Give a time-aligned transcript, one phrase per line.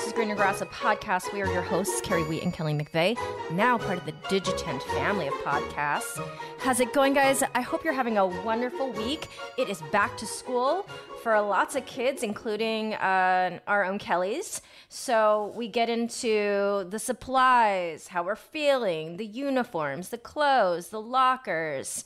[0.00, 1.30] This is Greener Grass, a podcast.
[1.30, 3.18] We are your hosts, Kerry Wheat and Kelly McVeigh,
[3.52, 6.18] now part of the Digitent family of podcasts.
[6.58, 7.42] How's it going, guys?
[7.54, 9.28] I hope you're having a wonderful week.
[9.58, 10.88] It is back to school
[11.22, 14.62] for lots of kids, including uh, our own Kellys.
[14.88, 22.04] So we get into the supplies, how we're feeling, the uniforms, the clothes, the lockers.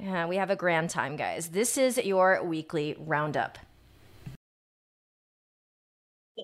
[0.00, 1.50] We have a grand time, guys.
[1.50, 3.56] This is your weekly roundup.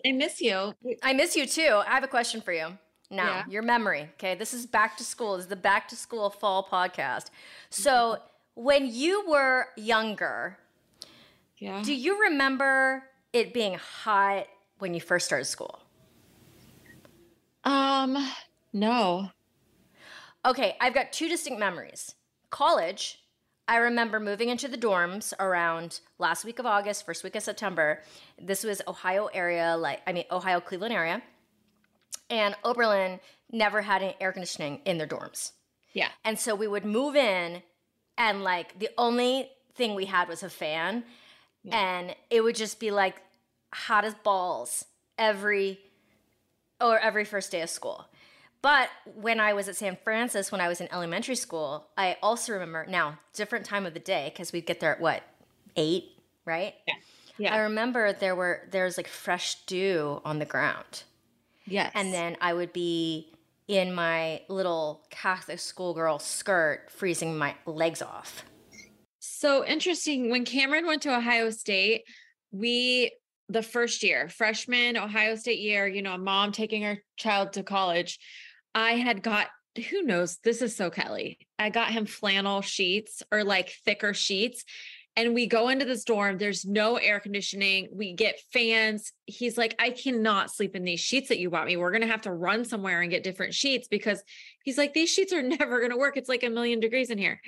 [0.04, 0.74] I miss you.
[1.02, 1.82] I miss you too.
[1.86, 2.78] I have a question for you.
[3.10, 3.44] Now, Yeah.
[3.48, 4.10] your memory.
[4.14, 5.36] Okay, this is back to school.
[5.36, 7.30] This is the back to school fall podcast.
[7.70, 8.20] So,
[8.54, 10.58] when you were younger,
[11.58, 11.82] Yeah.
[11.84, 14.46] do you remember it being hot
[14.78, 15.80] when you first started school?
[17.64, 18.16] um,
[18.72, 19.30] no.
[20.44, 22.14] Okay, I've got two distinct memories.
[22.50, 23.24] College,
[23.68, 28.02] I remember moving into the dorms around last week of August, first week of September.
[28.40, 31.20] This was Ohio area, like I mean Ohio Cleveland area.
[32.30, 35.52] And Oberlin never had any air conditioning in their dorms.
[35.92, 36.08] Yeah.
[36.24, 37.62] And so we would move in
[38.18, 41.04] and like the only thing we had was a fan
[41.70, 43.20] and it would just be like
[43.72, 44.84] hot as balls
[45.18, 45.80] every
[46.80, 48.06] or every first day of school.
[48.66, 52.52] But when I was at San Francis, when I was in elementary school, I also
[52.52, 55.22] remember now different time of the day because we'd get there at what
[55.76, 56.06] eight,
[56.44, 56.74] right?
[56.88, 56.94] Yeah.
[57.38, 57.54] Yeah.
[57.54, 61.04] I remember there were there's like fresh dew on the ground,
[61.64, 61.92] yes.
[61.94, 63.32] and then I would be
[63.68, 68.42] in my little Catholic schoolgirl skirt, freezing my legs off.
[69.20, 70.28] so interesting.
[70.28, 72.02] When Cameron went to Ohio State,
[72.50, 73.12] we
[73.48, 77.62] the first year, freshman Ohio State year, you know, a mom taking her child to
[77.62, 78.18] college.
[78.76, 79.48] I had got
[79.90, 81.38] who knows, this is so Kelly.
[81.58, 84.64] I got him flannel sheets or like thicker sheets.
[85.18, 86.36] And we go into this dorm.
[86.36, 87.88] There's no air conditioning.
[87.90, 89.12] We get fans.
[89.24, 91.78] He's like, I cannot sleep in these sheets that you bought me.
[91.78, 94.22] We're going to have to run somewhere and get different sheets because
[94.62, 96.18] he's like, these sheets are never going to work.
[96.18, 97.40] It's like a million degrees in here.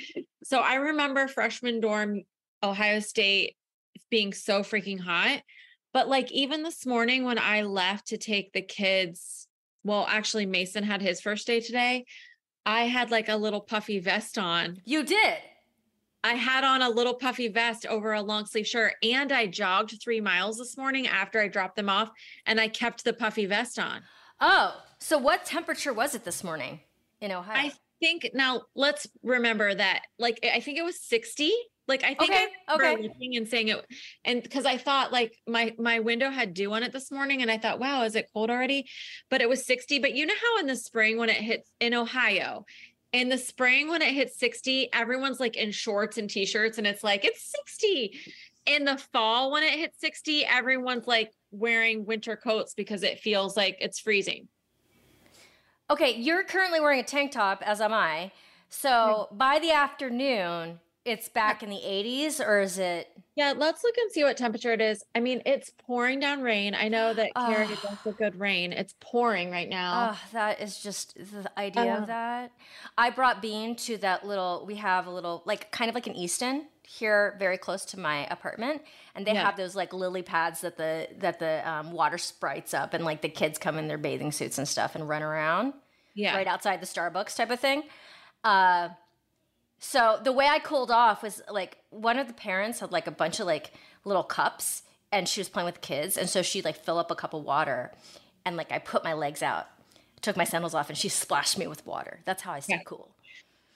[0.44, 2.22] So I remember freshman dorm,
[2.62, 3.56] Ohio State
[4.10, 5.42] being so freaking hot.
[5.92, 9.47] But like even this morning when I left to take the kids,
[9.84, 12.04] well, actually, Mason had his first day today.
[12.66, 14.78] I had like a little puffy vest on.
[14.84, 15.38] You did.
[16.24, 20.02] I had on a little puffy vest over a long sleeve shirt and I jogged
[20.02, 22.10] three miles this morning after I dropped them off
[22.44, 24.02] and I kept the puffy vest on.
[24.40, 26.80] Oh, so what temperature was it this morning
[27.20, 27.68] in Ohio?
[27.68, 31.52] I think now let's remember that like I think it was 60.
[31.88, 33.08] Like I think Okay, I remember okay.
[33.08, 33.84] looking and saying it
[34.24, 37.50] and because I thought like my my window had dew on it this morning and
[37.50, 38.86] I thought, wow, is it cold already?
[39.30, 39.98] But it was 60.
[39.98, 42.66] But you know how in the spring when it hits in Ohio,
[43.12, 47.02] in the spring when it hits 60, everyone's like in shorts and t-shirts and it's
[47.02, 48.18] like it's 60.
[48.66, 53.56] In the fall when it hits 60, everyone's like wearing winter coats because it feels
[53.56, 54.48] like it's freezing.
[55.90, 58.30] Okay, you're currently wearing a tank top, as am I.
[58.68, 59.38] So mm-hmm.
[59.38, 63.08] by the afternoon, it's back in the 80s, or is it?
[63.34, 65.02] Yeah, let's look and see what temperature it is.
[65.14, 66.74] I mean, it's pouring down rain.
[66.74, 68.72] I know that Carrie does the good rain.
[68.72, 70.10] It's pouring right now.
[70.12, 71.98] Oh, that is just the idea Uh.
[71.98, 72.50] of that.
[72.98, 74.64] I brought Bean to that little.
[74.66, 78.26] We have a little, like, kind of like an Easton here, very close to my
[78.26, 78.82] apartment,
[79.14, 79.44] and they Yeah.
[79.44, 83.20] have those like lily pads that the that the um, water sprites up, and like
[83.22, 85.74] the kids come in their bathing suits and stuff and run around.
[86.14, 86.34] yeah.
[86.34, 87.82] right outside the Starbucks type of thing.
[88.42, 88.88] Uh,
[89.78, 93.10] so the way I cooled off was like one of the parents had like a
[93.12, 93.72] bunch of like
[94.04, 96.16] little cups and she was playing with the kids.
[96.16, 97.92] And so she'd like fill up a cup of water
[98.44, 99.66] and like I put my legs out,
[100.20, 102.20] took my sandals off and she splashed me with water.
[102.24, 102.82] That's how I stay Yeah.
[102.84, 103.14] cool.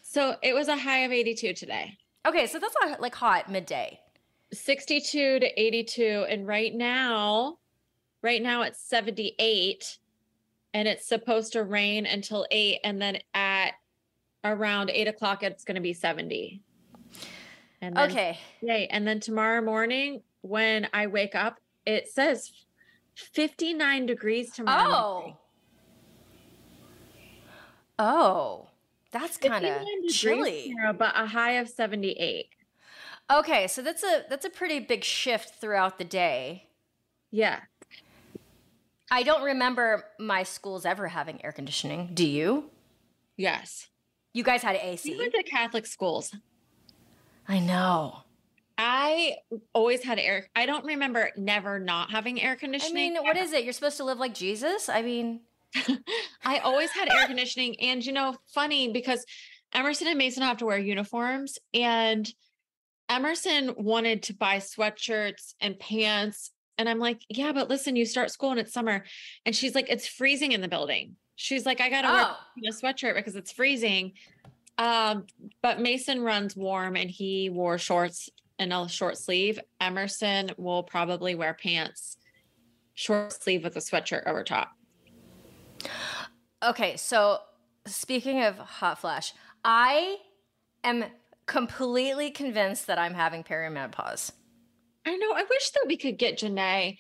[0.02, 1.96] So it was a high of 82 today.
[2.26, 4.00] Okay, so that's not like hot midday.
[4.52, 7.56] 62 to 82 and right now
[8.22, 9.98] right now it's 78
[10.74, 13.72] and it's supposed to rain until 8 and then at
[14.44, 16.62] around 8 o'clock it's going to be 70
[17.82, 18.38] and then Okay.
[18.62, 18.86] Yay.
[18.86, 22.52] And then tomorrow morning, when I wake up, it says
[23.16, 24.88] 59 degrees tomorrow.
[24.88, 25.12] Oh.
[25.12, 25.36] morning.
[27.98, 28.64] Oh.
[28.64, 28.68] Oh.
[29.10, 30.68] That's kind of chilly.
[30.70, 32.46] tomorrow, but a high of 78.
[33.30, 36.68] Okay, so that's a that's a pretty big shift throughout the day.
[37.30, 37.60] Yeah.
[39.10, 42.10] I don't remember my schools ever having air conditioning.
[42.14, 42.70] Do you?
[43.36, 43.88] Yes.
[44.32, 45.16] You guys had We AC.
[45.18, 46.34] went to Catholic schools.
[47.46, 48.18] I know.
[48.78, 49.36] I
[49.74, 50.48] always had air.
[50.56, 53.12] I don't remember never not having air conditioning.
[53.12, 53.64] I mean, what is it?
[53.64, 54.88] You're supposed to live like Jesus?
[54.88, 55.40] I mean,
[56.44, 57.78] I always had air conditioning.
[57.80, 59.24] And, you know, funny because
[59.74, 61.58] Emerson and Mason have to wear uniforms.
[61.74, 62.28] And
[63.08, 68.30] Emerson wanted to buy sweatshirts and pants And I'm like, yeah, but listen, you start
[68.30, 69.04] school and it's summer.
[69.44, 71.16] And she's like, it's freezing in the building.
[71.42, 72.36] She's like, I gotta Oh.
[72.56, 74.12] wear a sweatshirt because it's freezing.
[74.78, 75.26] Um,
[75.60, 78.30] but Mason runs warm and he wore shorts
[78.60, 79.58] and a short sleeve.
[79.80, 82.16] Emerson will probably wear pants,
[82.94, 84.70] short sleeve with a sweatshirt over top.
[86.62, 87.40] Okay, so
[87.86, 89.34] speaking of hot flash,
[89.64, 90.18] I
[90.84, 91.04] am
[91.46, 94.30] completely convinced that I'm having perimenopause.
[95.04, 95.32] I know.
[95.32, 96.98] I wish that we could get Janae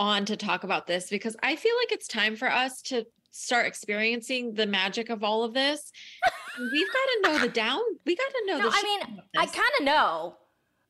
[0.00, 3.04] on to talk about this because I feel like it's time for us to
[3.34, 5.90] start experiencing the magic of all of this.
[6.58, 7.80] We've got to know the down.
[8.06, 8.76] We got to know No, the.
[8.76, 10.36] I mean, I kind of know.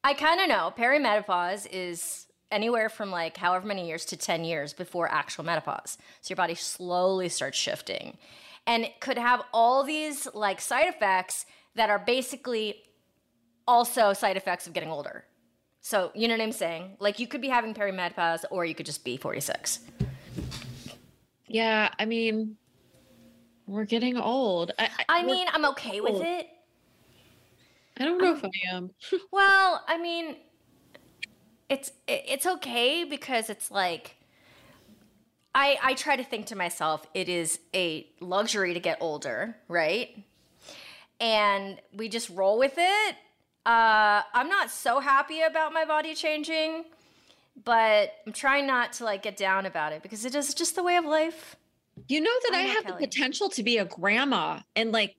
[0.05, 0.73] I kind of know.
[0.77, 5.97] Perimenopause is anywhere from like however many years to 10 years before actual menopause.
[6.21, 8.19] So your body slowly starts shifting.
[8.67, 12.77] And it could have all these like side effects that are basically
[13.67, 15.25] also side effects of getting older.
[15.81, 16.99] So, you know what I'm saying?
[17.01, 19.81] Like you could be having perimenopause or you could just be 46.
[21.55, 22.57] Yeah, I mean,
[23.69, 24.73] we're getting old.
[24.77, 26.49] I, I we're- mean, I'm okay with it.
[27.97, 28.91] I don't know if I am.
[29.31, 30.35] Well, I mean,
[31.69, 34.17] it's it's okay because it's like
[35.55, 40.09] I I try to think to myself, it is a luxury to get older, right?
[41.21, 43.15] And we just roll with it.
[43.65, 46.85] Uh, I'm not so happy about my body changing,
[47.63, 50.83] but I'm trying not to like get down about it because it is just the
[50.83, 51.57] way of life.
[52.09, 53.01] You know that I I, know, have Kelly.
[53.01, 55.17] the potential to be a grandma in like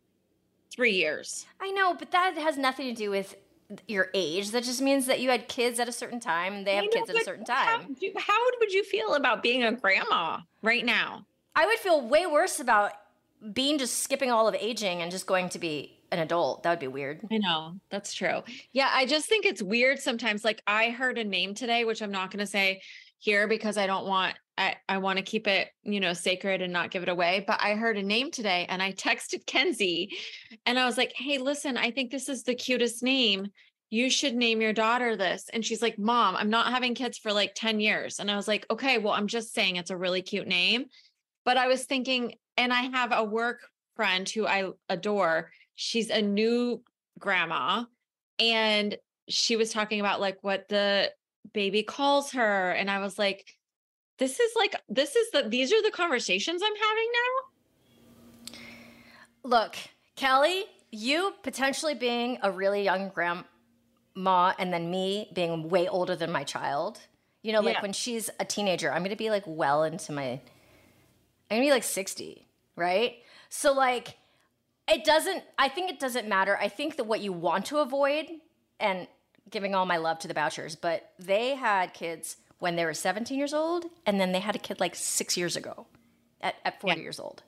[0.70, 1.46] three years.
[1.62, 3.36] I know, but that has nothing to do with
[3.88, 4.52] your age.
[4.52, 6.92] That just means that you had kids at a certain time and they have know,
[6.92, 7.96] kids at a certain time.
[8.00, 11.26] do- how would you feel about being a grandma right now?
[11.56, 12.92] I would feel way worse about
[13.54, 16.64] being just skipping all of aging and just going to be an adult.
[16.64, 17.22] That would be weird.
[17.32, 18.42] I know that's true.
[18.74, 20.44] Yeah, I just think it's weird sometimes.
[20.44, 22.82] Like I heard a name today, which I'm not going to say
[23.20, 24.36] here because I don't want.
[24.58, 27.44] I I want to keep it, you know, sacred and not give it away.
[27.46, 30.12] But I heard a name today, and I texted Kenzie,
[30.66, 33.48] and I was like, "Hey, listen, I think this is the cutest name.
[33.90, 37.34] You should name your daughter this." And she's like, "Mom, I'm not having kids for
[37.34, 40.22] like 10 years." And I was like, "Okay, well, I'm just saying it's a really
[40.22, 40.86] cute name."
[41.44, 43.60] But I was thinking, and I have a work
[43.96, 45.52] friend who I adore.
[45.76, 46.82] She's a new
[47.20, 47.86] grandma
[48.40, 51.12] and she was talking about like what the
[51.54, 53.46] baby calls her and I was like
[54.18, 58.60] this is like this is the these are the conversations I'm having now.
[59.44, 59.76] Look,
[60.16, 66.32] Kelly, you potentially being a really young grandma and then me being way older than
[66.32, 67.00] my child.
[67.44, 67.82] You know, like Yeah.
[67.82, 70.42] when she's a teenager, I'm going to be like well into my
[71.52, 73.18] I'm going to be like 60, right?
[73.50, 74.18] So like
[74.88, 76.58] it doesn't I think it doesn't matter.
[76.58, 78.28] I think that what you want to avoid
[78.80, 79.08] and
[79.50, 83.38] giving all my love to the Bouchers, but they had kids when they were 17
[83.38, 85.88] years old and then they had a kid like 6 years ago
[86.42, 87.02] at at 40 Yeah.
[87.04, 87.44] years old.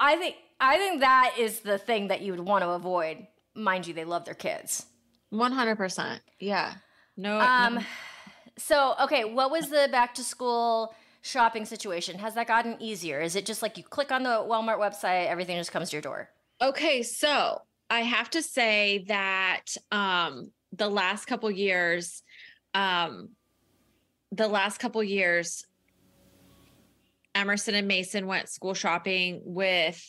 [0.00, 3.26] I think I think that is the thing that you would want to avoid.
[3.54, 4.86] Mind you, they love their kids.
[5.32, 6.20] 100%.
[6.40, 6.74] Yeah.
[7.16, 7.80] No, Um, no.
[8.56, 12.18] so okay, what was the back to school shopping situation?
[12.18, 13.20] Has that gotten easier?
[13.20, 16.02] Is it just like you click on the Walmart website, everything just comes to your
[16.02, 16.30] door?
[16.60, 22.22] Okay, so I have to say that um the last couple years
[22.74, 23.30] um
[24.32, 25.64] the last couple years
[27.34, 30.02] Emerson and Mason went school shopping with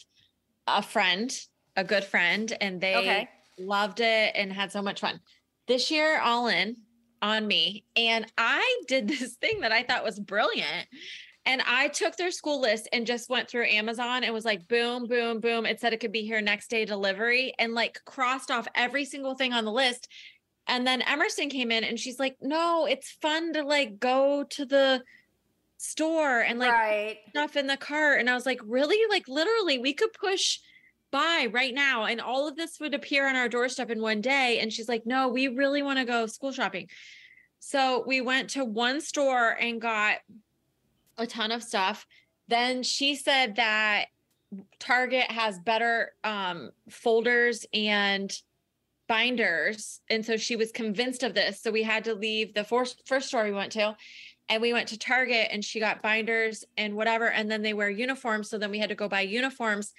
[0.66, 1.32] a friend,
[1.76, 3.30] a good friend, and they Okay.
[3.60, 5.20] loved it and had so much fun.
[5.68, 6.78] This year, all in
[7.22, 7.86] on me.
[7.96, 10.88] And I did this thing that I thought was brilliant.
[11.50, 15.08] And I took their school list and just went through Amazon and was like, boom,
[15.08, 15.66] boom, boom.
[15.66, 19.34] It said it could be here next day delivery and like crossed off every single
[19.34, 20.10] thing on the list.
[20.68, 24.64] And then Emerson came in and she's like, no, it's fun to like go to
[24.64, 25.02] the
[25.78, 27.18] store and like right.
[27.32, 28.20] stuff in the cart.
[28.20, 29.00] And I was like, really?
[29.10, 30.60] Like literally, we could push
[31.10, 34.60] buy right now and all of this would appear on our doorstep in one day.
[34.60, 36.90] And she's like, no, we really want to go school shopping.
[37.58, 40.18] So we went to one store and got
[41.20, 42.08] a ton of stuff.
[42.48, 44.06] Then she said that
[44.80, 48.32] Target has better um, folders and
[49.08, 50.02] binders.
[50.10, 51.62] And so she was convinced of this.
[51.62, 53.96] So we had to leave the first, first store we went to
[54.48, 57.30] and we went to Target and she got binders and whatever.
[57.30, 58.50] And then they wear uniforms.
[58.50, 59.94] So then we had to go buy uniforms.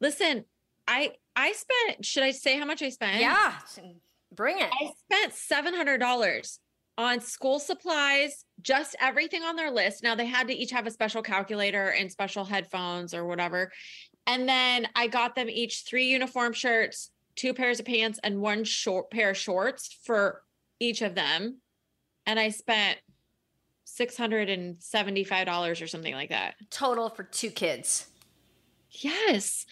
[0.00, 0.44] Listen,
[0.86, 3.20] I I spent, should I say how much I spent?
[3.20, 3.54] Yeah.
[4.34, 4.70] Bring it.
[4.70, 6.60] I spent seven hundred dollars
[6.96, 10.02] on school supplies, just everything on their list.
[10.02, 13.72] Now they had to each have a special calculator and special headphones or whatever.
[14.26, 18.64] And then I got them each three uniform shirts, two pairs of pants, and one
[18.64, 20.42] short pair of shorts for
[20.80, 21.58] each of them.
[22.26, 22.98] And I spent
[23.86, 26.54] $675 or something like that.
[26.70, 28.06] Total for two kids.
[28.90, 29.66] Yes.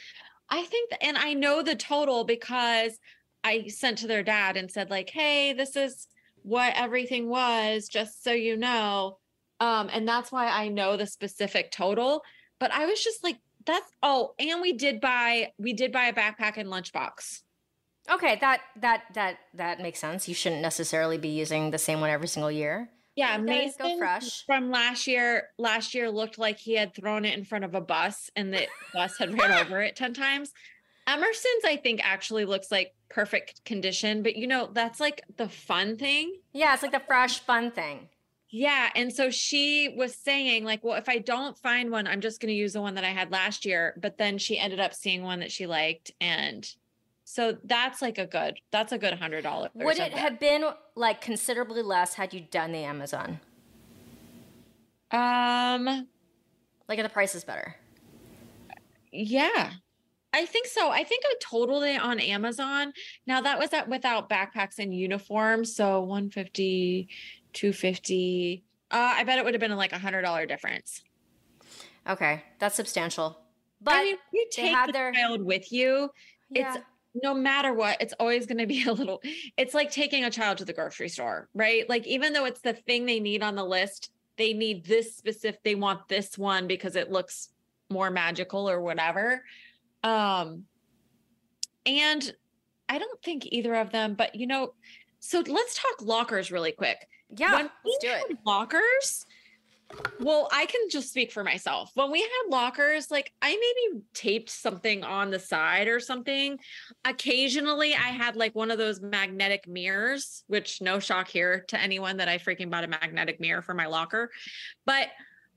[0.51, 2.99] I think, th- and I know the total because
[3.43, 6.07] I sent to their dad and said, like, hey, this is
[6.43, 9.19] what everything was, just so you know.
[9.61, 12.23] Um, and that's why I know the specific total.
[12.59, 16.13] But I was just like, that's oh, and we did buy we did buy a
[16.13, 17.43] backpack and lunchbox.
[18.11, 20.29] Okay, that that that that makes sense.
[20.29, 22.89] You shouldn't necessarily be using the same one every single year.
[23.15, 24.45] Yeah, Mason fresh.
[24.47, 25.49] from last year.
[25.59, 28.67] Last year looked like he had thrown it in front of a bus, and the
[28.95, 30.53] bus had ran over it ten times.
[31.07, 35.97] Emerson's, I think, actually looks like perfect condition, but you know that's like the fun
[35.97, 36.37] thing.
[36.53, 38.09] Yeah, it's like the fresh fun thing.
[38.49, 42.39] Yeah, and so she was saying like, well, if I don't find one, I'm just
[42.41, 43.95] going to use the one that I had last year.
[44.01, 46.69] But then she ended up seeing one that she liked, and
[47.25, 48.59] so that's like a good.
[48.71, 49.71] That's a good hundred dollars.
[49.75, 50.65] Would it have been
[50.95, 53.41] like considerably less had you done the Amazon?
[55.11, 56.09] Um.
[56.89, 57.77] Like the price is better.
[59.13, 59.71] Yeah.
[60.33, 60.91] I think so.
[60.91, 62.93] I think I totaled it on Amazon.
[63.27, 65.75] Now that was at without backpacks and uniforms.
[65.77, 67.09] So 150,
[67.53, 68.65] 250.
[68.91, 71.03] Uh, I bet it would have been like a hundred dollar difference.
[72.09, 73.39] Okay, that's substantial.
[73.81, 76.11] But I mean, you take the their- child with you.
[76.51, 76.85] yeah, It's
[77.23, 79.21] no matter what, it's always going to be a little.
[79.57, 81.89] It's like taking a child to the grocery store, right?
[81.89, 85.63] Like even though it's the thing they need on the list, they need this specific.
[85.63, 87.51] They want this one because it looks
[87.91, 89.45] more magical or whatever.
[90.03, 90.65] Um,
[91.87, 92.33] and
[92.89, 94.75] I don't think either of them, but you know,
[95.21, 97.09] so let's talk lockers really quick.
[97.37, 98.39] yeah, when let's do it.
[98.45, 99.25] Lockers.
[100.21, 101.91] Well, I can just speak for myself.
[101.95, 106.59] When we had lockers, like I maybe taped something on the side or something.
[107.05, 112.17] Occasionally, I had like one of those magnetic mirrors, which no shock here to anyone
[112.19, 114.31] that I freaking bought a magnetic mirror for my locker.
[114.87, 115.09] But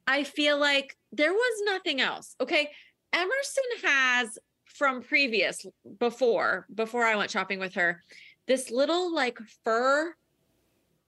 [0.08, 2.36] I feel like there was nothing else.
[2.42, 2.72] Okay.
[3.14, 5.66] Emerson has from previous
[6.00, 8.02] before, before I went shopping with her,
[8.48, 10.14] this little like fur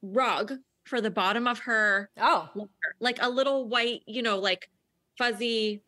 [0.01, 0.54] rug
[0.86, 4.70] for the bottom of her Oh, locker, like a little white, you know, like
[5.18, 5.82] fuzzy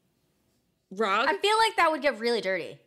[0.91, 1.27] rug.
[1.29, 2.79] I feel like that would get really dirty.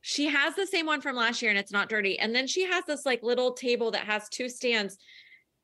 [0.00, 2.18] she has the same one from last year and it's not dirty.
[2.18, 4.98] And then she has this like little table that has two stands.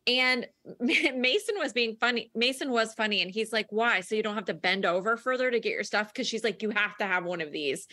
[0.06, 0.46] And
[0.80, 2.30] Mason was being funny.
[2.34, 3.22] Mason was funny.
[3.22, 4.00] And he's like, why?
[4.00, 6.12] So you don't have to bend over further to get your stuff?
[6.12, 7.86] Cause she's like, you have to have one of these.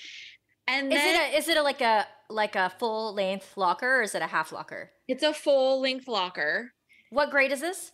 [0.68, 4.00] And Is then it a is it a, like a like a full length locker
[4.00, 4.92] or is it a half locker?
[5.08, 6.72] it's a full length locker.
[7.10, 7.92] What grade is this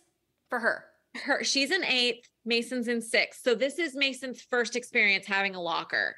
[0.50, 0.84] for her?
[1.24, 3.40] Her she's in eighth, Mason's in sixth.
[3.42, 6.14] So this is Mason's first experience having a locker.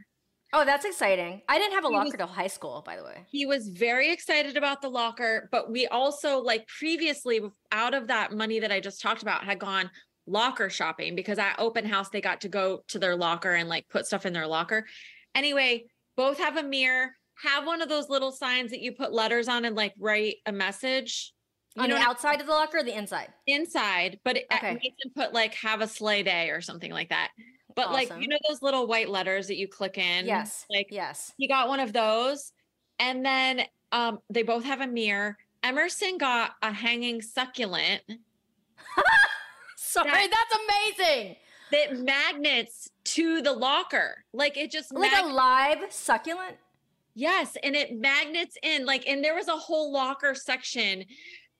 [0.53, 1.43] Oh, that's exciting.
[1.49, 3.27] I didn't have a He locker was- till high school, by the way.
[3.31, 7.41] he was very excited about the locker but we also like previously
[7.73, 9.91] out of that money that i just talked about had gone
[10.27, 13.87] locker shopping because at open house they got to go to their locker and like
[13.89, 14.87] put stuff in their locker
[15.35, 15.85] anyway
[16.17, 17.11] both have a mirror
[17.45, 20.53] have one of those little signs that you put letters on and like write a
[20.53, 21.33] message
[21.77, 23.29] you On know the outside of the locker or the inside?
[23.47, 24.73] inside but it uh, Okay.
[24.75, 27.31] Mason put like have a sleigh day or something like that
[27.79, 30.67] but like you know those little white letters that you click in Yes.
[30.71, 31.33] like Yes.
[31.39, 32.53] he got one of those
[32.99, 38.03] and then um they both have a mirror emerson got a hanging succulent
[39.77, 41.37] Sorry, That- that's amazing.
[41.71, 46.57] that magnets to the locker like it just Like mag- a live succulent?
[47.15, 51.05] yes and it magnets in like and there was a whole locker section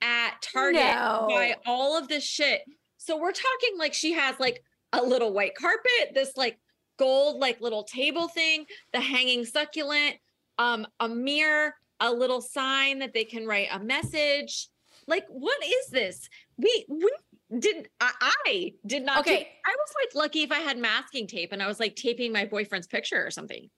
[0.03, 1.27] at target No.
[1.31, 2.63] by all of this shit
[2.97, 6.59] so we're talking like she has like a little white carpet this like
[6.99, 10.17] gold like little table thing the hanging succulent
[10.59, 14.69] um a mirror a little sign that they can write a message
[15.07, 17.11] like what is this we we
[17.59, 18.13] did I,
[18.47, 19.37] I did not Okay.
[19.39, 22.33] take- i was like lucky if i had masking tape and i was like taping
[22.33, 23.69] my boyfriend's picture or something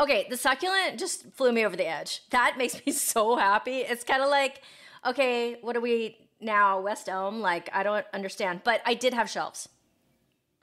[0.00, 2.22] Okay, the succulent just flew me over the edge.
[2.30, 3.76] That makes me so happy.
[3.82, 4.62] It's kind of like,
[5.06, 7.40] okay, what are we now, West Elm?
[7.40, 8.62] Like, I don't understand.
[8.64, 9.68] But I did have shelves.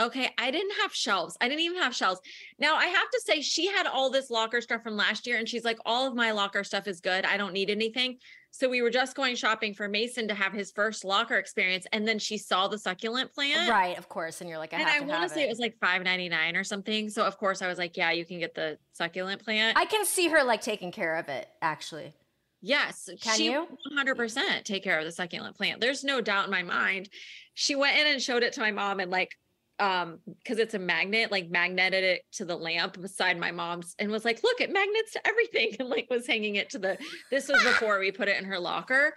[0.01, 1.37] Okay, I didn't have shelves.
[1.39, 2.19] I didn't even have shelves.
[2.59, 5.47] Now, I have to say, she had all this locker stuff from last year, and
[5.47, 7.23] she's like, all of my locker stuff is good.
[7.25, 8.17] I don't need anything.
[8.51, 12.05] So we were just going shopping for Mason to have his first locker experience, and
[12.07, 13.69] then she saw the succulent plant.
[13.69, 14.41] Right, of course.
[14.41, 15.45] And you're like, I And have I want to say it.
[15.45, 17.09] it was like five ninety nine or something.
[17.09, 19.77] So of course I was like, yeah, you can get the succulent plant.
[19.77, 22.13] I can see her like taking care of it, actually.
[22.61, 23.09] Yes.
[23.21, 23.67] Can she you?
[23.97, 25.81] 100% take care of the succulent plant.
[25.81, 27.09] There's no doubt in my mind.
[27.53, 29.31] She went in and showed it to my mom and like,
[29.79, 34.11] um, because it's a magnet, like magneted it to the lamp beside my mom's and
[34.11, 35.75] was like, look, it magnets to everything.
[35.79, 36.97] And like was hanging it to the,
[37.31, 39.13] this was before we put it in her locker.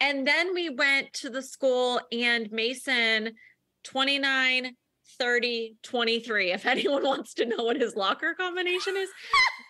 [0.00, 3.32] And then we went to the school and Mason
[3.84, 4.74] 29,
[5.18, 6.52] 30, 23.
[6.52, 9.08] If anyone wants to know what his locker combination is.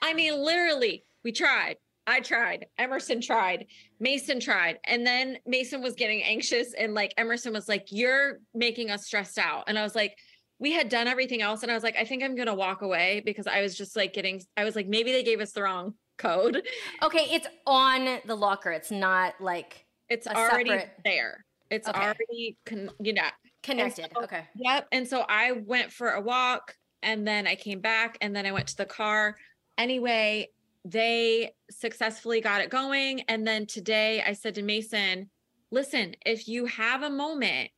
[0.02, 1.76] I mean, literally, we tried.
[2.09, 2.67] I tried.
[2.79, 3.67] Emerson tried.
[4.00, 4.79] Mason tried.
[4.87, 9.38] And then Mason was getting anxious and like Emerson was like, You're making us stressed
[9.38, 9.65] out.
[9.69, 10.17] And I was like,
[10.59, 11.62] we had done everything else.
[11.62, 14.12] And I was like, I think I'm gonna walk away because I was just like
[14.15, 16.62] getting, I was like, maybe they gave us the wrong code.
[17.03, 18.73] Okay, it's on the locker.
[18.73, 21.45] It's not like It's already separate- there.
[21.71, 22.00] It's Okay.
[22.00, 23.29] already con- you know.
[23.62, 24.09] connected.
[24.15, 24.47] so- okay.
[24.57, 24.88] Yep.
[24.93, 28.53] And so I went for a walk and then I came back and then I
[28.53, 29.37] went to the car.
[29.77, 30.49] Anyway,
[30.85, 33.23] they successfully got it going.
[33.23, 35.30] And then today I said to Mason,
[35.70, 37.70] listen, if you have a moment,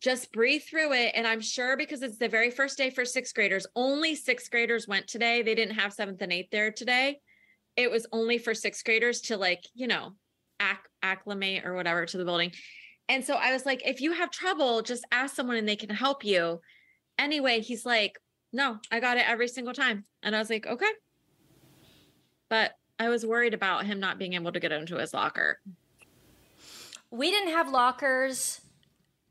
[0.00, 1.12] just breathe through it.
[1.14, 4.86] And I'm sure because it's the very first day for sixth graders, only sixth graders
[4.86, 5.42] went today.
[5.42, 7.20] They didn't have seventh and eighth there today.
[7.76, 10.12] It was only for sixth graders to like, you know,
[10.60, 12.52] acc- acclimate or whatever to the building.
[13.08, 15.90] And so I was like, if you have trouble, just ask someone and they can
[15.90, 16.60] help you.
[17.18, 18.18] Anyway, he's like,
[18.52, 20.04] no, I got it every single time.
[20.22, 20.90] And I was like, okay.
[22.54, 25.58] But I was worried about him not being able to get into his locker.
[27.10, 28.60] We didn't have lockers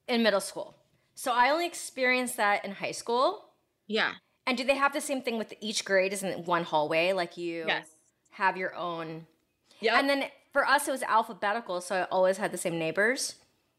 [0.10, 0.76] in middle school.
[1.16, 3.46] So I only experienced that in high school.
[3.88, 4.16] Yeah.
[4.46, 6.12] And do they have the same thing with each grade?
[6.12, 7.14] Isn't it one hallway?
[7.14, 7.88] Like you Yes.
[8.32, 9.26] have your own.
[9.80, 9.98] Yeah.
[9.98, 11.80] And then for us, it was alphabetical.
[11.80, 13.36] So I always had the same neighbors.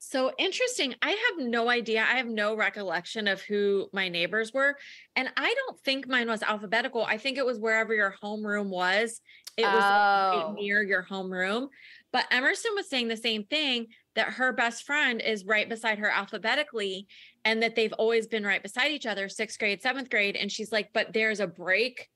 [0.07, 0.95] So interesting.
[1.01, 2.01] I have no idea.
[2.03, 4.77] I have no recollection of who my neighbors were.
[5.17, 7.05] And I don't think mine was alphabetical.
[7.05, 9.23] I think it was wherever your homeroom was.
[9.57, 10.53] It was right Oh.
[10.53, 11.69] near your homeroom.
[12.13, 16.11] But Emerson was saying the same thing that her best friend is right beside her
[16.11, 17.07] alphabetically
[17.47, 20.37] and that they've always been right beside each other, sixth grade, seventh grade.
[20.37, 22.09] And she's like, but there's a break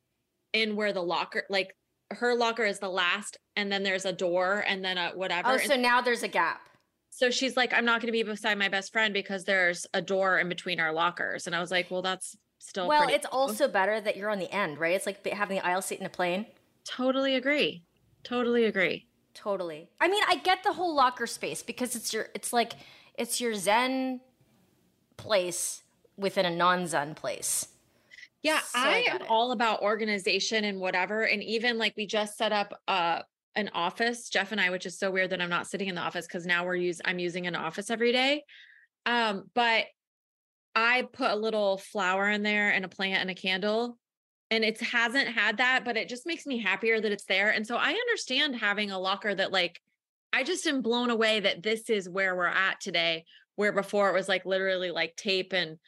[0.53, 1.75] in where the locker, like
[2.11, 5.53] her locker is the last, and then there's a door and then a whatever.
[5.53, 6.61] Oh, so now there's a gap.
[7.19, 10.01] So she's like, I'm not going to be beside my best friend because there's a
[10.01, 11.49] door in between our lockers.
[11.49, 13.41] And I was like, well, that's still well, it's cool.
[13.41, 14.95] also better that you're on the end, right?
[14.95, 16.47] It's like having the aisle seat in a plane.
[16.85, 17.83] totally agree.
[18.23, 19.09] Totally agree.
[19.35, 19.89] Totally.
[20.01, 22.75] I mean, I get the whole locker space because it's your it's like
[23.15, 24.21] it's your zen
[25.17, 25.83] place
[26.17, 27.67] within a non-zen place.
[28.45, 29.29] Yeah, So I I am it.
[29.29, 31.23] all about organization and whatever.
[31.25, 33.23] And even like we just set up uh
[33.57, 36.01] an office, Jeff and I, which is so weird that I'm not sitting in the
[36.01, 38.45] office because now we're use I'm using an office every day.
[39.07, 39.87] Um, but
[40.75, 43.99] I put a little flower in there and a plant and a candle.
[44.51, 47.51] And it hasn't had that, but it just makes me happier that it's there.
[47.51, 49.81] And so I understand having a locker that like
[50.33, 53.25] I just am blown away that this is where we're at today,
[53.57, 55.79] where before it was like literally like tape and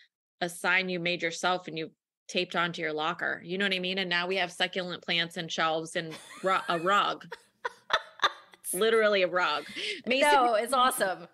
[0.41, 1.91] a sign you made yourself and you
[2.27, 3.43] taped onto your locker.
[3.45, 3.99] You know what I mean?
[3.99, 6.15] And now we have succulent plants and shelves and
[6.69, 7.27] a rug.
[8.75, 9.65] Literally a rug.
[10.07, 11.29] Mason, No, it's awesome.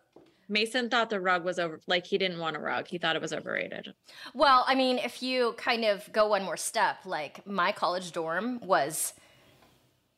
[0.48, 2.86] Mason thought the rug was over like he didn't want a rug.
[2.86, 3.94] He thought it was overrated.
[4.32, 8.60] Well, I mean, if you kind of go one more step, like my college dorm
[8.60, 9.12] was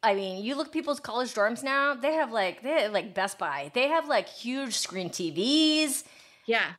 [0.03, 3.15] I mean, you look at people's college dorms now, they have like they have like
[3.15, 3.71] Best Buy.
[3.75, 6.05] They have like huge screen TVs,
[6.47, 6.73] Yeah.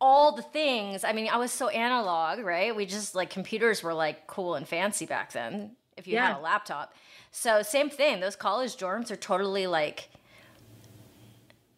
[0.00, 1.04] all the things.
[1.04, 2.74] I mean, I was so analog, right?
[2.74, 6.40] We just like computers were like cool and fancy back then if you had a
[6.40, 6.92] laptop.
[7.30, 8.20] So, same thing.
[8.20, 10.10] Those college dorms are totally like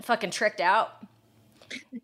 [0.02, 1.06] fucking tricked out.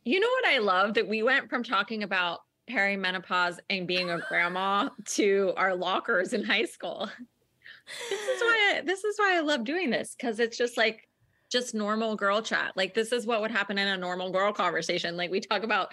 [0.05, 4.21] You know what I love that we went from talking about perimenopause and being a
[4.29, 7.09] grandma to our lockers in high school.
[8.11, 11.09] This is why I, this is why I love doing this because it's just like
[11.51, 12.73] just normal girl chat.
[12.77, 15.17] Like this is what would happen in a normal girl conversation.
[15.17, 15.93] Like we talk about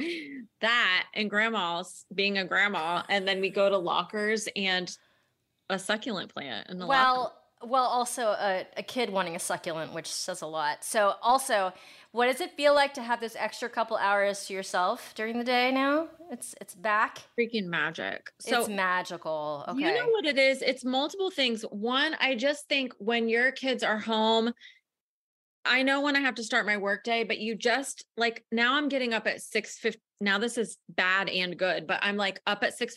[0.61, 4.95] that and grandma's being a grandma, and then we go to lockers and
[5.69, 7.33] a succulent plant in the locker.
[7.65, 10.83] Well, also a, a kid wanting a succulent, which says a lot.
[10.83, 11.73] So, also,
[12.13, 15.43] what does it feel like to have this extra couple hours to yourself during the
[15.43, 16.09] day now?
[16.31, 17.23] It's it's back.
[17.37, 18.31] freaking magic.
[18.39, 19.65] So it's magical.
[19.67, 19.79] Okay.
[19.79, 20.61] You know what it is?
[20.61, 21.63] It's multiple things.
[21.63, 24.53] One, I just think when your kids are home,
[25.65, 28.89] I know when I have to start my workday, but you just like now I'm
[28.89, 29.85] getting up at 6
[30.21, 32.93] Now this is bad and good, but I'm like up at 6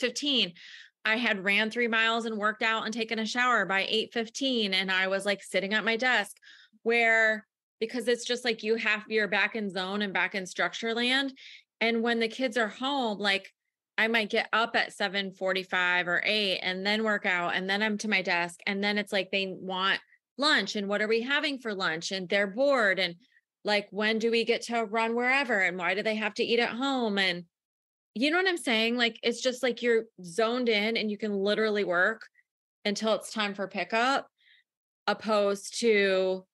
[1.06, 4.74] I had ran three miles and worked out and taken a shower by 8 15.
[4.74, 6.36] And I was like sitting at my desk
[6.82, 7.46] where
[7.78, 11.32] because it's just like you have you're back in zone and back in structure land.
[11.80, 13.52] And when the kids are home, like
[13.96, 17.98] I might get up at 7:45 or 8 and then work out and then I'm
[17.98, 20.00] to my desk and then it's like they want
[20.38, 23.14] lunch and what are we having for lunch and they're bored and
[23.64, 26.58] like when do we get to run wherever and why do they have to eat
[26.58, 27.44] at home and
[28.16, 31.32] you know what I'm saying like it's just like you're zoned in and you can
[31.32, 32.22] literally work
[32.84, 34.26] until it's time for pickup
[35.06, 36.44] opposed to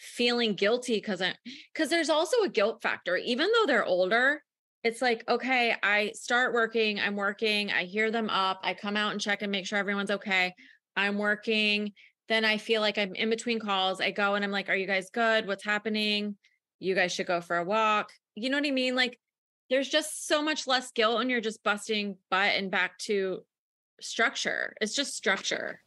[0.00, 1.34] feeling guilty cuz I
[1.74, 4.42] cuz there's also a guilt factor even though they're older
[4.84, 9.10] it's like, okay, I start working, I'm working, I hear them up, I come out
[9.10, 10.54] and check and make sure everyone's okay.
[10.96, 11.92] I'm working.
[12.28, 14.00] Then I feel like I'm in between calls.
[14.00, 15.46] I go and I'm like, are you guys good?
[15.46, 16.36] What's happening?
[16.78, 18.10] You guys should go for a walk.
[18.34, 18.94] You know what I mean?
[18.94, 19.18] Like,
[19.70, 23.42] there's just so much less guilt when you're just busting butt and back to
[24.00, 24.74] structure.
[24.80, 25.80] It's just structure.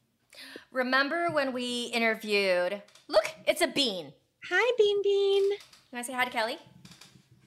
[0.72, 2.82] Remember when we interviewed?
[3.08, 4.14] Look, it's a bean.
[4.50, 5.50] Hi, Bean Bean.
[5.90, 6.58] Can I say hi to Kelly?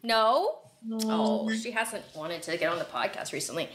[0.02, 0.58] No.
[1.04, 3.68] Oh, she hasn't wanted to get on the podcast recently.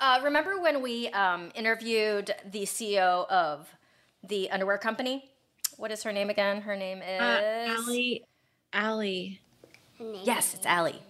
[0.00, 3.68] Uh, remember when we um, interviewed the CEO of
[4.26, 5.30] the underwear company?
[5.76, 6.62] What is her name again?
[6.62, 8.24] Her name is Uh, Allie.
[8.72, 9.40] Allie.
[10.24, 11.00] Yes, it's Allie.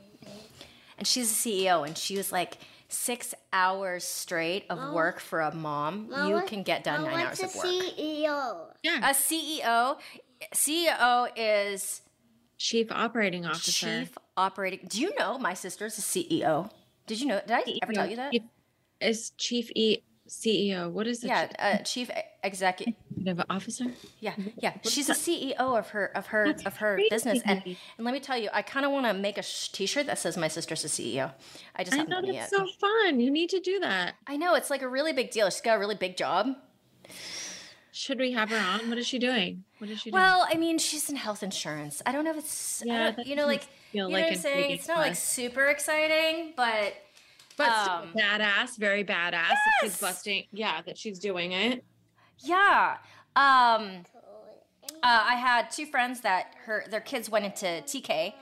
[0.99, 5.55] And she's a CEO, and she was like six hours straight of work for a
[5.55, 6.09] mom.
[6.11, 7.85] Mom, you can get done Mom, nine what's hours of a work.
[7.99, 8.67] CEO?
[8.83, 9.11] Yeah.
[9.11, 9.97] A CEO,
[10.55, 12.03] CEO is
[12.59, 13.87] Chief Operating Officer.
[14.01, 14.81] chief operating.
[14.89, 16.71] Do you know my sister's a CEO?
[17.07, 17.41] Did you know?
[17.47, 18.35] Did I ever tell you that?
[19.01, 20.91] Is Chief- Chief E CEO.
[20.91, 21.29] What is it?
[21.29, 22.11] Yeah, uh, chief
[22.43, 22.95] executive.
[23.27, 23.85] Executive Officer.
[24.21, 24.75] Yeah, yeah.
[24.83, 28.39] She's a CEO of her of her of her business, and and let me tell
[28.39, 30.89] you, I kind of want to make a sh- T-shirt that says "My sister's a
[30.89, 31.33] CEO."
[31.75, 32.51] I just I haven't know that's yet.
[32.51, 33.21] so fun.
[33.21, 34.15] You need to do that.
[34.27, 35.49] I know it's like a really big deal.
[35.51, 36.49] She's got a really big job.
[37.93, 38.91] Should we have her on?
[38.91, 39.65] What is she doing?
[39.79, 40.21] What is she doing?
[40.23, 42.03] Well, I mean, she's in health insurance.
[42.05, 44.71] I don't know if it's, Yeah, you know, like, you like know what I'm saying?
[44.73, 46.93] It's not like super exciting, but
[47.57, 49.55] but um, badass, very badass.
[49.83, 49.99] Yes!
[49.99, 50.45] busting.
[50.53, 51.83] Yeah, that she's doing it.
[52.41, 52.99] yeah.
[53.37, 54.05] Um,
[55.03, 58.33] uh, I had two friends that her their kids went into TK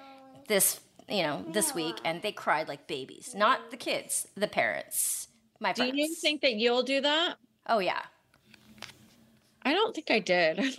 [0.49, 3.35] this you know this week, and they cried like babies.
[3.35, 5.29] Not the kids, the parents.
[5.61, 7.37] My Do you think that you'll do that?
[7.67, 8.03] Oh yeah.
[9.67, 10.59] I don't think I did.
[10.61, 10.79] I don't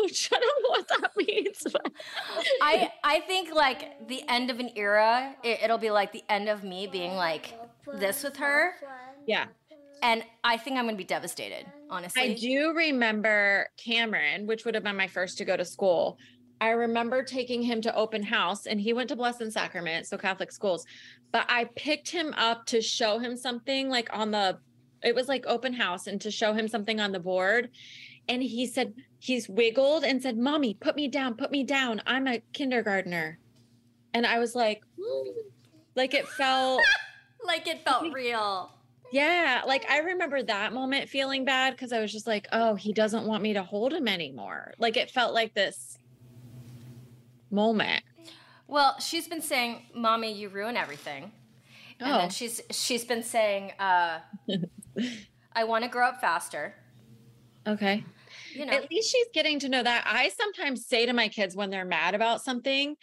[0.63, 1.57] know what that means.
[1.71, 1.91] but-
[2.61, 5.35] I I think like the end of an era.
[5.43, 7.53] It, it'll be like the end of me being like
[7.95, 8.73] this with her,
[9.27, 9.45] yeah.
[10.05, 11.65] And I think I'm gonna be devastated.
[11.89, 12.21] Honestly.
[12.21, 16.19] I do remember Cameron, which would have been my first to go to school.
[16.61, 20.51] I remember taking him to open house and he went to Blessed Sacrament, so Catholic
[20.51, 20.85] schools.
[21.31, 24.59] But I picked him up to show him something like on the
[25.03, 27.69] it was like open house and to show him something on the board.
[28.29, 32.01] And he said, he's wiggled and said, Mommy, put me down, put me down.
[32.05, 33.39] I'm a kindergartner.
[34.13, 34.83] And I was like,
[35.95, 36.81] like it felt
[37.43, 38.71] like it felt real.
[39.11, 42.91] Yeah, like I remember that moment feeling bad because I was just like, oh, he
[42.93, 44.73] doesn't want me to hold him anymore.
[44.79, 45.97] Like it felt like this
[47.51, 48.03] moment.
[48.67, 51.31] Well, she's been saying, "Mommy, you ruin everything,"
[51.99, 52.17] and Oh.
[52.19, 54.19] then she's she's been saying, uh,
[55.53, 56.75] "I want to grow up faster."
[57.67, 58.03] Okay.
[58.53, 60.03] You know, At least she's getting to know that.
[60.07, 62.95] I sometimes say to my kids when they're mad about something,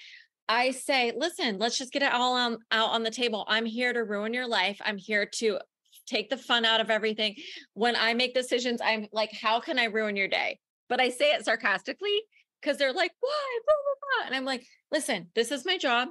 [0.49, 3.45] I say, listen, let's just get it all on, out on the table.
[3.49, 4.79] I'm here to ruin your life.
[4.85, 5.59] I'm here to
[6.07, 7.37] take the fun out of everything.
[7.75, 10.59] When I make decisions, I'm like, how can I ruin your day?
[10.89, 12.21] But I say it sarcastically
[12.61, 13.59] because they're like, why?
[13.67, 14.27] Blah, blah, blah.
[14.27, 16.09] And I'm like, listen, this is my job.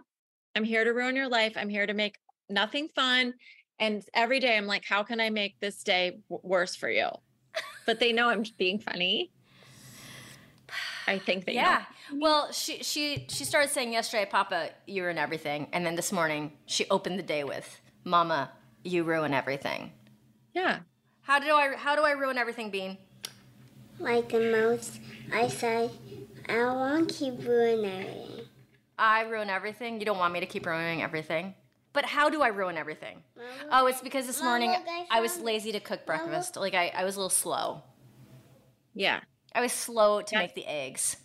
[0.55, 1.53] I'm here to ruin your life.
[1.55, 2.17] I'm here to make
[2.49, 3.33] nothing fun.
[3.79, 7.09] And every day I'm like, how can I make this day w- worse for you?
[7.85, 9.31] But they know I'm being funny.
[11.07, 11.61] I think they know.
[11.61, 11.83] yeah.
[12.13, 16.53] Well, she she she started saying yesterday, "Papa, you ruin everything," and then this morning
[16.65, 18.51] she opened the day with, "Mama,
[18.83, 19.91] you ruin everything."
[20.53, 20.79] Yeah.
[21.21, 22.97] How do I how do I ruin everything, Bean?
[23.99, 24.99] Like the mouse,
[25.31, 25.91] I say,
[26.49, 28.45] I want to keep ruining everything.
[28.97, 29.99] I ruin everything.
[29.99, 31.53] You don't want me to keep ruining everything.
[31.93, 33.21] But how do I ruin everything?
[33.71, 36.55] Oh, it's because this Mama, morning I I was lazy to cook breakfast.
[36.55, 37.83] Like I, I was a little slow.
[38.93, 39.19] Yeah.
[39.53, 40.39] I was slow to Yeah.
[40.39, 41.17] make the eggs.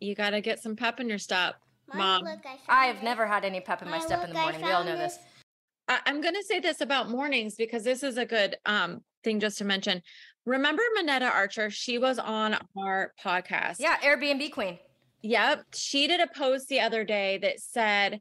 [0.00, 1.56] You got to get some pep in your step,
[1.88, 2.22] Mom, mom.
[2.24, 3.02] look, I, I have it.
[3.04, 4.62] never had any pep in my Mom, step in the look, morning.
[4.62, 5.18] We all found know this.
[5.88, 9.40] I- I'm going to say this about mornings because this is a good um, thing
[9.40, 10.02] just to mention.
[10.46, 11.70] Remember Manetta Archer?
[11.70, 13.76] She was on our podcast.
[13.78, 14.78] Yeah, Airbnb queen.
[15.22, 15.64] Yep.
[15.74, 18.20] She did a post the other day that said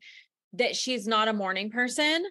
[0.53, 2.23] that she's not a morning person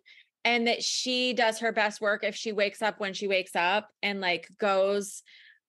[0.45, 3.89] and that she does her best work if she wakes up when she wakes up
[4.03, 5.23] and like goes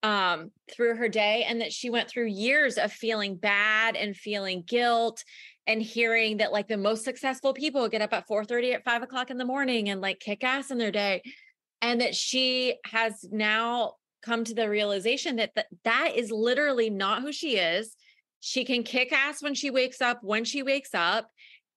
[0.03, 4.63] um through her day and that she went through years of feeling bad and feeling
[4.67, 5.23] guilt
[5.67, 9.03] and hearing that like the most successful people get up at 4 30 at 5
[9.03, 11.21] o'clock in the morning and like kick ass in their day
[11.81, 17.21] and that she has now come to the realization that that, that is literally not
[17.21, 17.95] who she is.
[18.39, 21.29] She can kick ass when she wakes up when she wakes up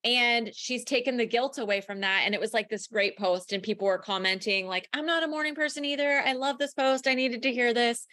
[0.05, 3.53] and she's taken the guilt away from that and it was like this great post
[3.53, 6.23] and people were commenting like i'm not a morning person either.
[6.25, 7.09] I love this post.
[7.09, 8.07] I needed to hear this.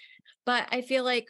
[0.45, 1.27] But i feel like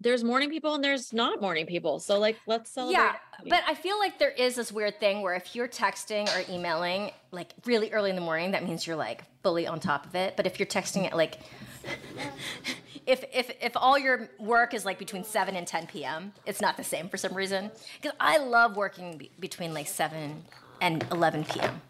[0.00, 1.98] there's morning people and there's not morning people.
[1.98, 3.00] So like let's celebrate.
[3.02, 3.16] Yeah,
[3.48, 7.10] but I feel like there is this weird thing where if you're texting or emailing
[7.32, 10.36] like really early in the morning, that means you're like fully on top of it.
[10.36, 11.38] But if you're texting at like
[13.06, 16.76] if if if all your work is like between 7 and 10 p.m., it's not
[16.76, 17.70] the same for some reason.
[18.02, 20.44] Cuz I love working be- between like 7
[20.80, 21.80] and 11 p.m.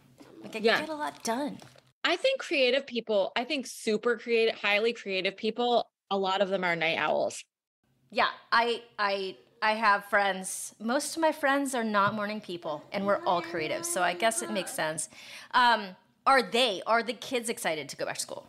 [0.43, 0.81] Like I Yeah.
[0.81, 1.59] get a lot done.
[2.05, 6.65] I think creative people, I think super creative, highly creative people, a lot of them
[6.65, 7.45] are night owls.
[8.11, 10.75] Yeah, I I I have friends.
[10.81, 14.43] Most of my friends are not morning people, and we're all creative, so I guess
[14.43, 15.09] it makes sense.
[15.53, 15.89] Um,
[16.27, 16.83] are they?
[16.87, 18.47] Are the kids excited to go back to school?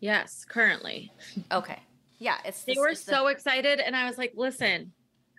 [0.00, 1.12] Yes, currently.
[1.52, 1.78] Okay.
[2.20, 3.80] Yeah, it's They this- were it's the- so excited.
[3.80, 4.92] And I was like, listen,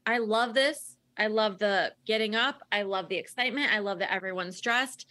[0.06, 0.96] I love this.
[1.18, 2.62] I love the getting up.
[2.72, 3.74] I love the excitement.
[3.74, 5.06] I love that everyone's dressed.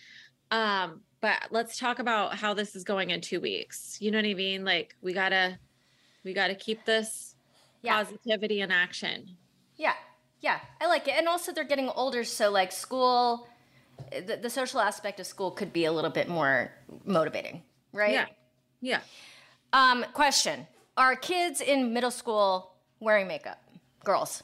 [0.51, 3.99] Um, but let's talk about how this is going in two weeks.
[4.01, 4.65] You know what I mean?
[4.65, 5.59] Like we gotta
[6.25, 7.28] we gotta keep this
[7.83, 8.03] Yeah.
[8.03, 9.37] positivity in action.
[9.77, 9.95] yeah,
[10.41, 10.61] yeah.
[10.81, 13.47] I like it, and also they're getting older, so like school,
[14.11, 16.73] the, the social aspect of school could be a little bit more
[17.05, 17.63] motivating,
[17.93, 18.13] right?
[18.13, 18.27] Yeah.
[18.81, 19.01] Yeah.
[19.73, 23.63] Um, question: Are kids in middle school wearing makeup?
[24.05, 24.43] Girls.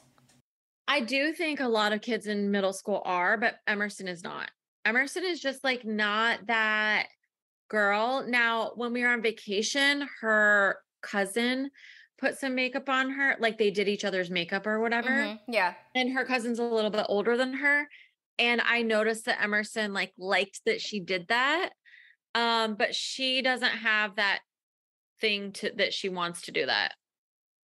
[0.86, 4.50] I do think a lot of kids in middle school are, but Emerson is not.
[4.84, 7.06] Emerson is just like not that
[7.68, 8.24] girl.
[8.28, 11.70] Now, when we were on vacation, her cousin
[12.24, 15.10] put some makeup on her, like they did each other's makeup or whatever.
[15.10, 15.74] Mhm, Yeah.
[15.94, 17.86] And her cousin's a little bit older than her.
[18.38, 21.72] And I noticed that Emerson like liked that she did that.
[22.34, 24.40] Um, but she doesn't have that
[25.20, 26.94] thing to that she wants to do that.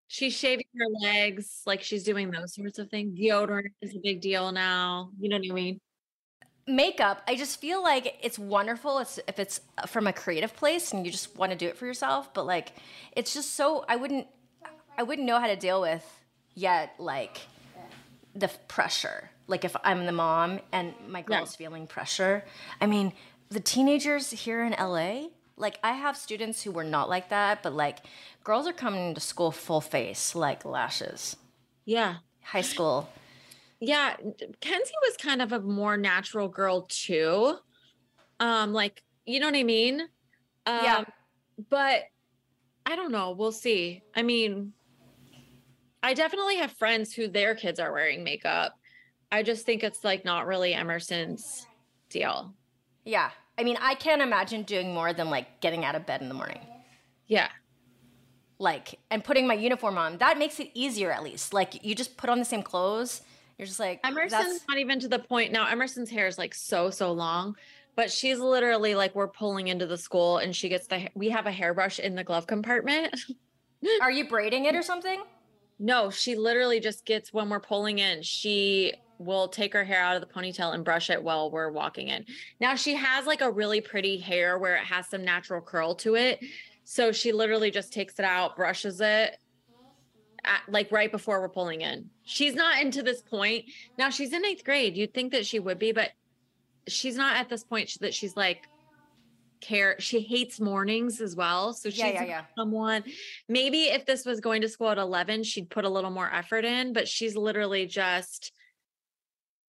[0.08, 3.16] She's shaving her legs, like she's doing those sorts of things.
[3.16, 5.12] Deodorant is a big deal now.
[5.20, 5.80] You know what I mean?
[6.68, 11.06] makeup i just feel like it's wonderful it's, if it's from a creative place and
[11.06, 12.74] you just want to do it for yourself but like
[13.16, 14.26] it's just so i wouldn't
[14.98, 16.04] i wouldn't know how to deal with
[16.54, 17.40] yet like
[18.34, 21.38] the pressure like if i'm the mom and my Yeah.
[21.38, 22.44] girl's feeling pressure
[22.80, 23.12] i mean
[23.48, 27.72] the teenagers here in la like i have students who were not like that but
[27.72, 27.98] like
[28.44, 31.36] girls are coming to school full face like lashes
[31.86, 32.16] Yeah.
[32.42, 33.08] high school
[33.80, 34.16] Yeah.
[34.60, 37.58] Kenzie was kind of a more natural girl too.
[38.40, 40.00] Um, like, you know what I mean?
[40.66, 41.04] Um, Yeah.
[41.70, 42.02] But
[42.84, 43.30] I don't know.
[43.38, 44.02] We'll see.
[44.16, 44.72] I mean,
[46.02, 48.78] I definitely have friends who their kids are wearing makeup.
[49.30, 51.66] I just think it's like not really Emerson's
[52.08, 52.54] deal.
[53.04, 56.28] yeah i mean i can't imagine doing more than like getting out of bed in
[56.28, 56.60] the morning
[57.26, 57.48] Yeah.
[58.58, 62.16] like and putting my uniform on that makes it easier at least like you just
[62.16, 63.20] put on the same clothes
[63.58, 65.66] you're just like Emerson's not even to the point now.
[65.66, 67.56] Emerson's hair is like so, so long,
[67.96, 71.46] but she's literally like, we're pulling into the school and she gets the, we have
[71.46, 73.20] a hairbrush in the glove compartment.
[74.00, 75.20] are you braiding it or something
[75.78, 80.16] No, she literally just gets when we're pulling in, she will take her hair out
[80.16, 82.24] of the ponytail and brush it while we're walking in.
[82.60, 86.14] Now she has like a really pretty hair where it has some natural curl to
[86.14, 86.40] it.
[86.84, 89.36] So she literally just takes it out, brushes it
[90.44, 92.08] at, like right before we're pulling in.
[92.24, 93.66] She's not into this point.
[93.98, 94.96] Now she's in eighth grade.
[94.96, 96.10] You'd think that she would be, but
[96.86, 98.68] she's not at this point that she's like
[99.60, 102.42] care she hates mornings as well so she's Yeah, yeah, yeah.
[102.56, 103.04] someone
[103.48, 106.64] maybe if this was going to school at 11 she'd put a little more effort
[106.64, 108.52] in but she's literally just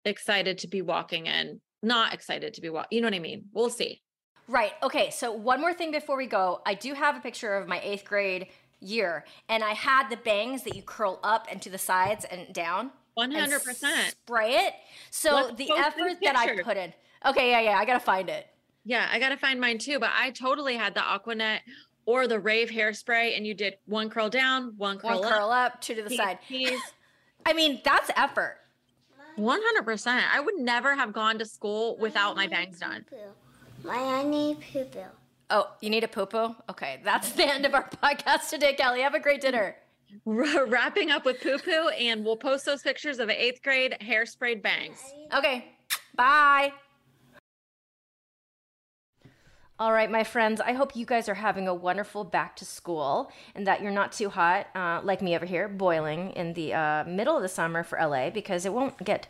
[0.05, 3.45] excited to be walking in not excited to be walking you know what i mean?
[3.53, 4.01] We'll see.
[4.47, 7.69] Right okay so one more thing before we go i do have a picture of
[7.69, 8.49] my eighth grade
[8.81, 12.53] year and i had the bangs that you curl up and to the sides and
[12.55, 14.75] down 100% spray it
[15.11, 16.95] so Let's the effort that i put in
[17.27, 18.47] okay yeah yeah i gotta find it
[18.89, 21.63] yeah i gotta find mine too but i totally had the Aqua Net
[22.07, 25.51] or the rave hairspray and you did one curl down one curl one up curl
[25.51, 26.81] up two to the Keys, side keys.
[27.47, 28.57] i mean that's effort
[29.39, 33.05] 100% i would never have gone to school without my bangs done
[33.85, 35.05] My I need poo poo.
[35.51, 36.55] Oh, you need a poo-poo?
[36.69, 39.01] Okay, that's the end of our podcast today, Kelly.
[39.01, 39.77] Have a great dinner.
[40.25, 44.99] wrapping up with poo poo and we'll post those pictures of eighth grade hairsprayed bangs
[45.35, 45.67] Okay,
[46.17, 46.73] bye.
[49.81, 53.31] All right, my friends, I hope you guys are having a wonderful back to school
[53.55, 57.05] and that you're not too hot, uh, like me over here, boiling in the uh,
[57.05, 59.29] middle of the summer for LA because it won't get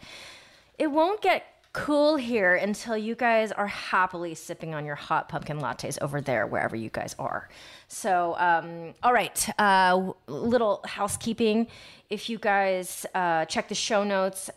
[0.78, 5.61] it won't get cool here until you guys are happily sipping on your hot pumpkin
[5.61, 7.50] lattes over there wherever you guys are.
[7.88, 11.66] So, um, all right, uh, little housekeeping.
[12.08, 14.48] If you guys uh, check the show notes,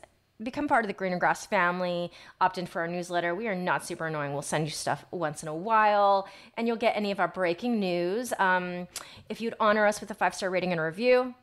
[0.44, 3.36] become part of the Greener Grass family, opt in for our newsletter.
[3.36, 4.34] We are not super annoying.
[4.34, 6.28] We'll send you stuff once in a while,
[6.58, 8.34] and you'll get any of our breaking news.
[8.40, 8.88] Um,
[9.30, 11.36] if you'd honor us with a five star rating and review,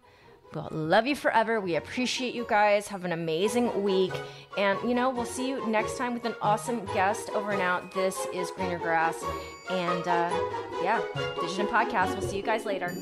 [0.55, 1.61] We'll love you forever.
[1.61, 2.89] We appreciate you guys.
[2.89, 4.15] Have an amazing week.
[4.57, 7.93] And, you know, we'll see you next time with an awesome guest over and out.
[7.93, 9.23] This is Greener Grass.
[9.69, 10.31] And, uh,
[10.83, 11.03] yeah,
[11.41, 12.19] Vision Podcast.
[12.19, 12.95] We'll see you guys later.